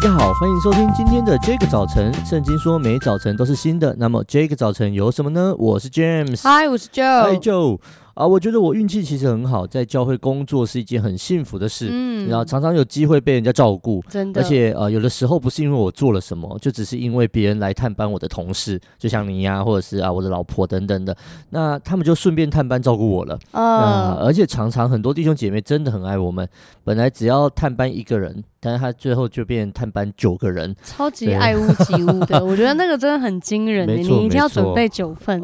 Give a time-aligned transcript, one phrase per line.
[0.00, 2.14] 大家好，欢迎收听今天的这个早晨。
[2.24, 5.52] 圣经说每早晨都是新的，那么这个早晨有什么呢？
[5.58, 6.40] 我是 James。
[6.42, 7.80] Hi，，我是 Joe，Hi，Joe。
[8.14, 21.16] 啊，我觉得我运气其实很好，在教会工作是一件很幸福的事，嗯，然后常常有机会被人家照顾，真的，而且呃，有的时候不是因为我做了什么，就只是因为别人来探班我的同事，就像你呀，或者是啊我的老婆等等的，
[21.50, 26.48] 那他们就顺便探班照顾我了，啊、呃，而且常常很多弟兄姐妹真的很爱我们，
[26.84, 28.44] 本来只要探班一个人。
[28.60, 33.88] 但是他最后就变探班九个人，超级爱屋及乌的， 我觉得那个真的很惊人。
[33.88, 35.40] 你一定要准备九份，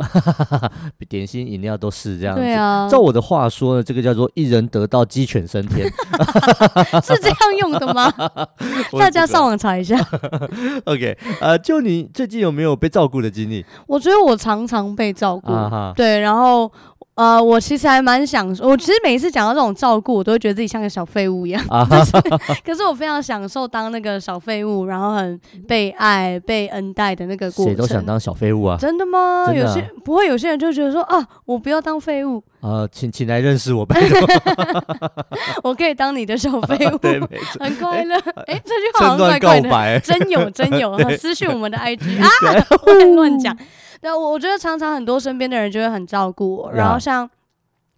[1.08, 2.42] 点心饮料都是这样子。
[2.42, 5.86] 对啊，照我的话说呢，这个叫做一人得道鸡犬升天，
[7.02, 8.12] 是这样用的吗？
[8.98, 9.96] 大家上网查一下。
[10.84, 13.64] OK，呃，就你最近有没有被照顾的经历？
[13.86, 16.70] 我觉得我常常被照顾，啊、哈对，然后。
[17.14, 21.62] 呃，我其实还蛮享受，我其实每一次讲到这种照顾，我都会觉得自己像个小废物一样。
[22.66, 27.72] 可是我非常享受当那个小废物，然后很被爱、被恩待的那个过程。
[27.72, 28.76] 谁都想当小废物啊？
[28.80, 29.44] 真的吗？
[29.46, 32.42] 的啊、有些不会，有些人就觉得说啊，我不要当废物。
[32.62, 34.18] 呃，请请来认识我拜托。
[35.62, 37.20] 我可以当你的小废 物，对，
[37.60, 38.16] 很快乐。
[38.46, 42.28] 哎、欸，这句话好像怪怪的，真有真有，私讯我们的 IG 啊，
[43.14, 43.56] 乱讲。
[44.04, 47.28] 对，我我觉得常常很多身边的人就会很照顾我，然后像。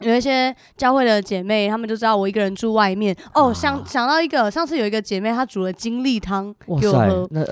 [0.00, 3.16] 有一些教会的姐妹，她们就知道我一个人住外面。
[3.32, 7.26] 哦，想想到一个，上次有一个姐妹，她煮了精力汤给我喝。
[7.30, 7.42] 那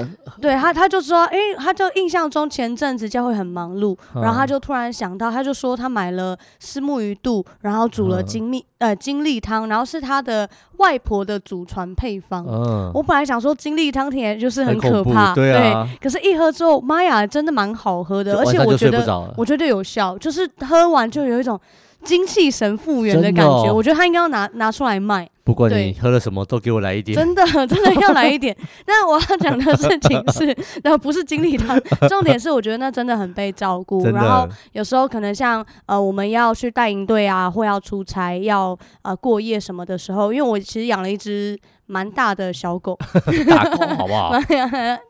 [0.40, 12.44] 对她，她就说，哎、欸，她就印象中前阵子教会很忙碌，嗯、然后她就突然想到，她就说她买了丝木鱼肚，然后煮了精力、嗯、呃精力汤，然后是她的外婆的祖传配方。
[12.46, 21.58] 嗯，我本来想说精力汤听起来就是很可怕，对啊，对，可是一喝之后，妈呀，真的蛮好喝的，而且我觉得我觉得有效，就是喝完就有一种。
[22.04, 25.28] 精气神复原的感觉，哦、我觉得他应该要拿拿出来卖。
[25.44, 27.14] 不管你喝了什么，都给我来一点。
[27.14, 28.56] 真的， 真的要来一点。
[28.86, 31.78] 那我要讲的事情是， 那不是精力汤，
[32.08, 34.04] 重点是我觉得那真的很被照顾。
[34.06, 41.58] 然后有时候可能像呃，我们要去带营队啊，或要出差，要呃过夜什么的时候，因为我其实养了一只。
[41.86, 42.98] 蛮大的小狗，
[43.46, 44.32] 大狗好不好？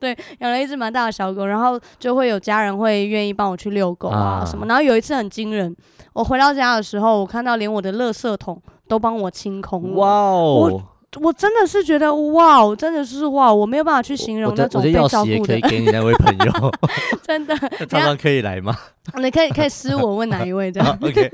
[0.00, 4.65] 对，养了一只蛮大的小狗，然后就会有家人会愿意帮我去遛狗啊什么。
[4.65, 5.73] 啊然后有一次很惊人，
[6.15, 9.97] 我回到家的时候，我看到连我的垃圾桶都帮我清空了。
[9.97, 10.69] 哇哦！
[10.71, 16.72] 我我真的是觉得哇，真的是哇，我没有办法去形容那种被照顾可以给你那位朋友，
[17.23, 17.56] 真的。
[17.89, 18.77] 常常可以来吗？
[19.23, 20.99] 你可以可以私我问哪一位这样。
[21.00, 21.31] OK。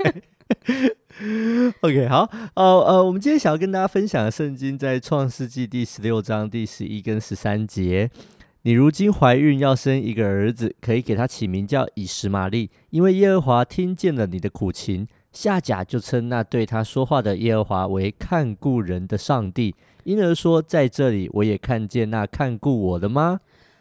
[1.81, 8.09] OK，好，呃呃，我们今天想要跟大家分享的圣经在创世纪第十六章第十一跟十三节。
[8.63, 15.07] 你如今怀孕要生一个儿子，可以给他起名叫以实玛利，因为耶和华听见了你的苦情。
[15.31, 23.39] 夏甲就称那对他说话的耶和华为看顾人的上帝，因而说，在这里我也看见那看顾我的吗？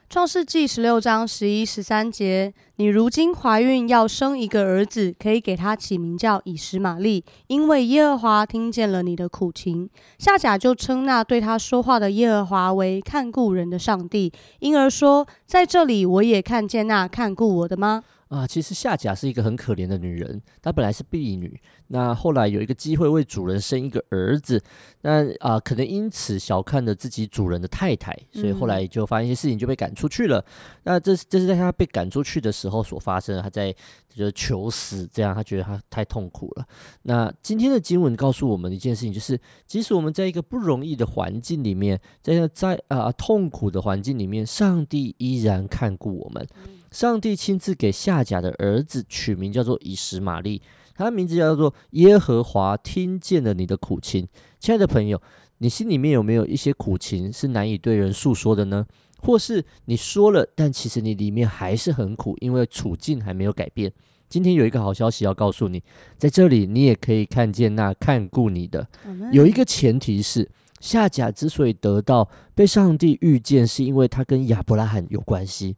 [0.09, 9.89] 创世纪十六章十一、十三节：你如今怀孕要生一个儿子，可以给他起名叫以实玛利，因为耶和华听见了你的苦情。
[10.19, 18.03] 夏甲就称那对他说话的耶和华为看顾人的上帝，因而说：在这里我也看见那看顾我的吗？
[18.31, 24.63] 啊，其实夏甲是一个很可怜的女人，她本来是婢女，那后来有一个机会为主人生一个儿子，
[25.01, 30.39] 那啊，可能因此小看了自己主人的太太，所以后来就发生一些事情，就被赶出去了。
[30.39, 30.45] 嗯、
[30.85, 33.75] 那这是这是在她被赶出去的时候所发生的，她在
[34.09, 36.65] 就是求死，这样她觉得她太痛苦了。
[37.03, 39.37] 那今天的经文告诉我们一件事情，就是
[39.67, 46.47] 即使我们在一个不容易的环境里面，在在啊痛苦的环境里面，上帝依然看顾我们。
[46.65, 50.61] 嗯上帝亲自给夏甲的儿子取名叫做以实玛利，
[50.95, 54.27] 他的名字叫做耶和华听见了你的苦情。
[54.59, 55.21] 亲爱的朋友，
[55.59, 58.85] 你心里面有没有一些苦情是难以对人诉说的呢？
[59.23, 63.93] 或是你说了，但其实你里面还是很苦，因为处境还没有改变。
[64.29, 65.83] 今天有一个好消息要告诉你，
[66.17, 68.87] 在这里你也可以看见那看顾你的。
[69.31, 70.49] 有一个前提是，
[70.81, 75.77] 夏甲之所以得到被上帝遇见，是因为他跟亚伯拉罕有关系。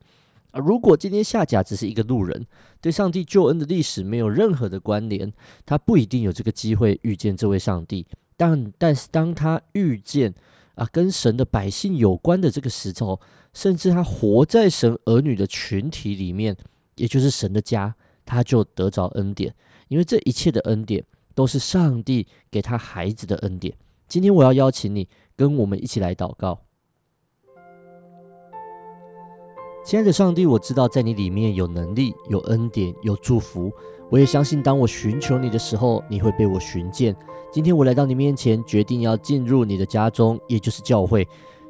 [0.52, 2.46] 啊，如果今天夏甲只是一个路人，
[2.80, 5.32] 对上帝救恩的历史没有任何的关联，
[5.66, 8.06] 他不一定有这个机会遇见这位上帝。
[8.36, 10.34] 但但是当他遇见
[10.74, 13.20] 啊，跟神的百姓有关的这个时候，
[13.52, 16.56] 甚至他活在神儿女的群体里面，
[16.96, 17.94] 也就是神的家，
[18.24, 19.54] 他就得着恩典，
[19.88, 21.04] 因为这一切的恩典
[21.34, 23.74] 都是上帝给他孩子的恩典。
[24.08, 26.60] 今天我要邀请你跟我们一起来祷告。
[29.84, 33.70] 亲爱的上帝，我知道在你里面有能力、有恩典、有祝福。
[34.10, 37.16] 我也相信，当我寻求你的时候，你会被我寻见。
[37.50, 41.26] 今天我来到你面前，决定要进入你的家中，也就是教会。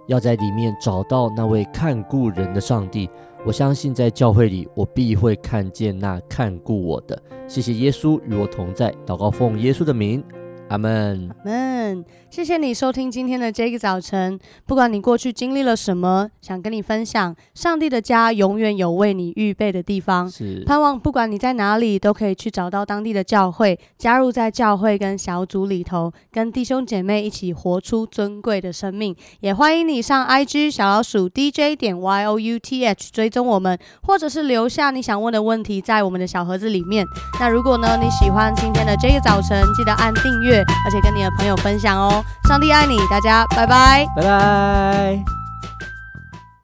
[0.09, 3.09] 要在里面找到那位看顾人的上帝。
[3.47, 7.21] 我相信在教会里，我必会看见那看顾我的。
[7.49, 10.23] 谢谢耶稣与我同在，祷告奉耶稣的名。
[10.73, 12.05] 阿门，阿门。
[12.31, 14.39] 谢谢你收听今天的这个早晨。
[14.65, 20.27] 不管你过去经历了什么，想跟你分享，上帝的家永远有为你预备的地方。
[20.31, 29.15] 是，盼望不管你在哪里，都可以去找到当地的教会，加入在教会跟小组里头，跟弟兄姐妹一起活出尊贵的生命。
[29.41, 37.05] 也欢迎你上 IG 小老鼠 DJ 点 YOUTH 追踪我们，或者是留下你想问的问题在我们的小盒子里面。
[37.39, 40.62] 那如果呢，你喜欢今天的这个早晨，记得按订阅。
[40.85, 45.42] 而且跟你的朋友分享哦，上帝爱你，大家拜拜，拜拜。